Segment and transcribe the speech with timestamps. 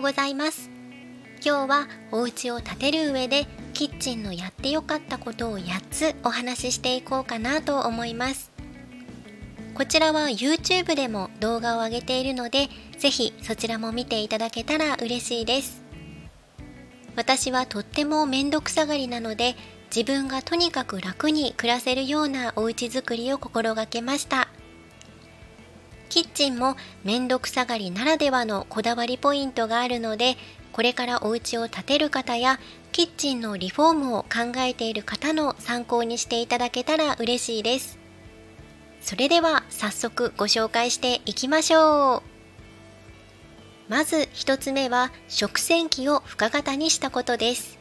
[0.00, 0.70] ございます。
[1.44, 8.50] 今日はお家を建てる上でキッチンのやってよかったことを8つお話ししていこうかなと思います。
[9.74, 12.68] こちらは YouTube でも動画を上げているので
[12.98, 15.82] ぜひそちらも見ていただけたら嬉しいです。
[17.16, 19.56] 私はとってもめんどくさがりなので
[19.94, 24.48] 自分がとにかく楽に暮らせるようなお家づくりを心がけました。
[26.10, 30.36] キッチンもめんどくさがりならではのこだわりポイントがあるので
[30.72, 32.60] これからお家を建てる方や
[32.92, 37.98] キッチンのリフォームを考えている方の参考にしていただけたら嬉しいです。
[39.00, 42.22] それでは早速ご紹介していきましょう。
[43.88, 47.79] まず1つ目は食洗機を深型にしたことです。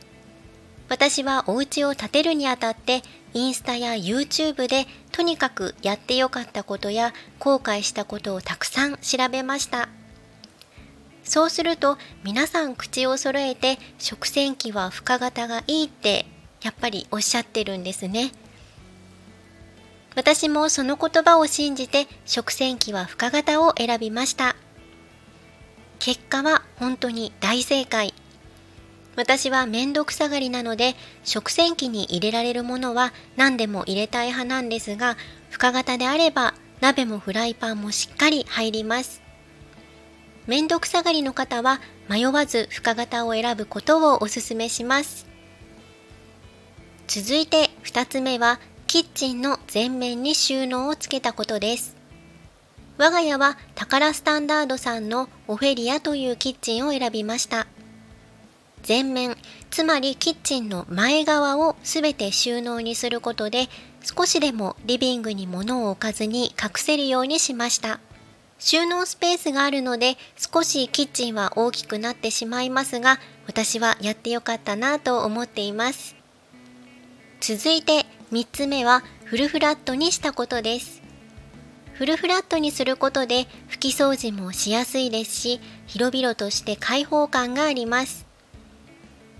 [0.89, 3.03] 私はお家を建てるにあたって
[3.34, 9.88] インスタや YouTube でとにかくやってよかったことや後悔したことをたくさん調べました。
[11.23, 16.26] そうすると皆さん口を揃えて食洗機は深型がいいって
[16.63, 18.31] やっぱりおっしゃってるんですね。
[20.15, 24.55] 私もその言葉を信じて食洗機は深型を選びました。
[25.99, 28.13] 結果は本当に大正解。
[29.20, 35.17] 私はめんどくさがりなので食洗機に入れられるものは何でも入れたい派なんですが
[35.49, 39.21] 深型であれば鍋もフライパンもしっかり入ります。
[40.47, 45.27] めんどくさがりの方は迷わず深型を選ぶことをおすすめします。
[47.07, 51.97] 続いて2つ目はキッチンの全面に収納をつけたことです。
[52.97, 57.67] 我が家はタカラスタンダードさんのオフェリアというキッチンを選びました。
[58.88, 59.35] 前面
[59.70, 63.68] つまりキッチンの前側を全て収納にすることで
[64.02, 68.00] 少しでもリビングに物を置かずに隠せるようにしました。
[68.59, 76.16] 収納スペースがあるので少しキッチンは大きくなってしまいますが私はやってよかったなと思っています。
[77.40, 81.02] 続いて3つ目はフルフラットにしたことです。
[81.94, 88.28] フルフラットにすることで拭き掃除もしやすいですし広々として開放感があります。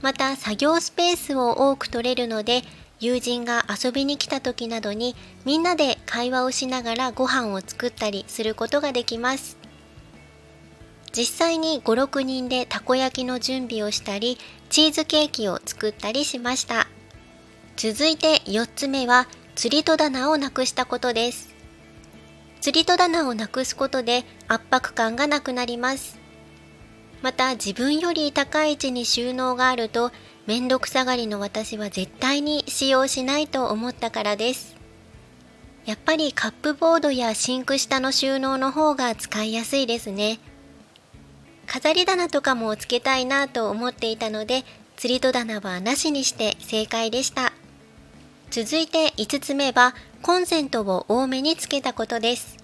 [0.02, 2.64] また作業スペースを多く取れるので
[3.00, 5.16] 友人が遊びに来た時などに
[5.46, 9.58] みんなで会話をしながらご飯を作ったりすることができます。
[11.12, 14.38] 実際に56人でたこ焼きの準備をしたり
[14.70, 16.88] チーズケーキを作ったりしました。
[17.78, 21.56] 続いて4つ目は釣り戸棚をなくしたことです。
[22.62, 26.19] 釣り戸棚をなくすことで圧迫感がなくなります。
[27.22, 30.12] また自分より高い位置に収納があると
[30.46, 34.76] めんどくさがりの私は絶対に使用しないと思ったからです。
[35.86, 40.40] やっぱりカップボードやシンク下の収納の方が使いやすいですね。
[41.68, 44.64] 飾り棚とかもつけたいなと思っていたので
[44.98, 47.54] 釣り戸棚はなしにして正解でした。
[48.50, 49.94] 続いて5つ目は
[50.24, 52.58] コンセントを多めにつけたことです。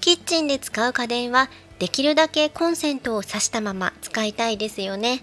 [0.00, 1.48] キッチンで使う家電は
[1.78, 5.22] できるだけコンセントを挿したまま使いたいですよね。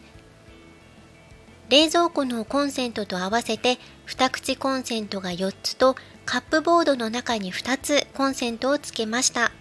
[1.70, 9.52] 冷蔵庫のコンセントと合わせて2口コンセントが4つとカップボードの中に2つコンセントをつけました。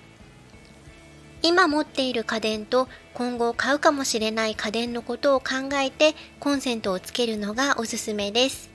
[1.42, 8.70] 今持っている家電と今後買うかもしれない家電のことを考えてコンセントをつけるのがおすすめです。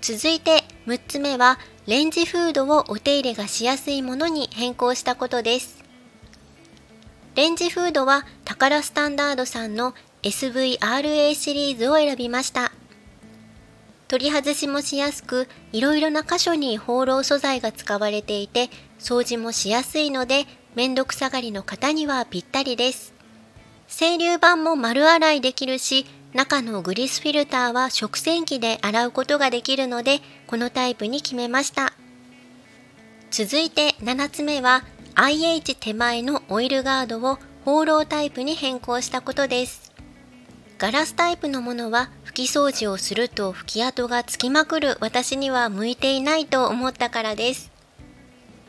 [0.00, 5.77] 続いて6つ目はレンジフードをお手入れがしやすいものに変更したことです。
[7.38, 9.94] レンジフードはタカラスタンダードさんの
[10.24, 12.72] SVRA シリーズを選びました。
[14.08, 23.14] 取り外しもしやすく、いろいろな箇所に放浪素材が使われていて、掃除もしやすいので、めんどくさがりの方にはぴったりです。
[23.86, 31.92] 清流板も丸洗いできるし、中のグリスフィルターは食洗機で洗うことができるので、このタイプに決めました。
[33.30, 34.82] 続いて7つ目は、
[35.20, 39.92] IH 手前のオイルガードを放浪タイプに変更したことです。
[40.78, 47.72] ガラスタイプのものは拭き掃除をすると拭き跡がつきまくる私には向いていないと思ったからです。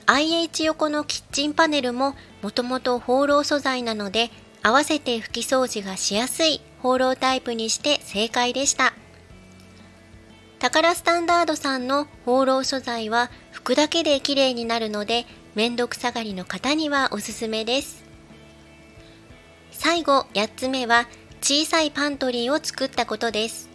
[0.08, 4.32] IH 横のキッチンパネルももともと放浪素材なので
[4.64, 8.96] 合わせて拭き掃除がしやすい放浪タイプにして正解でした。
[10.58, 18.04] タカラスタンダードさんの放浪素材は拭くだけで綺麗になるのでめんどくさがりの方にはおすすめです。
[19.72, 21.08] 最後8つ目は
[21.42, 23.70] 小さいパントリーを作ったことです。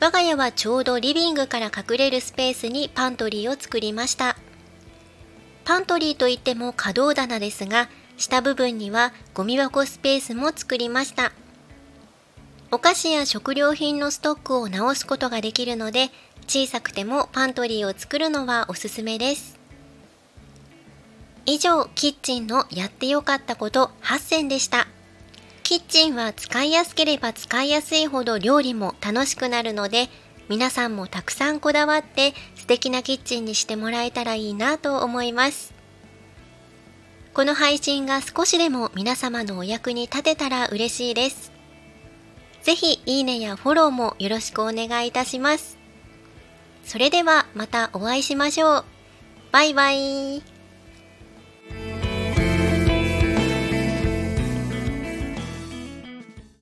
[0.00, 4.36] 我が家はちょうどリビングから隠れるスペースにパントリーを作りました。
[5.64, 11.32] パントリーといっても可動棚ですが、下部分にはゴミ箱スペースも作りました。
[12.70, 16.10] お菓子や食料品のストックを直すことができるので、
[16.46, 19.55] 小さくてもパントリーを作るのはおすすめです。
[21.46, 24.88] 以上、キッチンのやってよかったこと8選でした。
[25.62, 30.08] キッチンは使いやすければ使いやすいほど料理も楽しくなるので、
[30.48, 35.74] 皆さんもたくさんこだわって素敵なキッチンにしてもらえたらいいなと思います。
[37.32, 41.52] この配信が少しでも皆様のお役に立てたら嬉しいです。
[42.62, 45.78] ぜひいいねやフォローもよろしくお願いいたします。
[46.84, 48.84] それではまたお会いしましょう。
[49.52, 50.55] バイバイ。